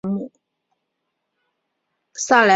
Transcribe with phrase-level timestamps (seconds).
[0.01, 0.31] 萨莱尔姆。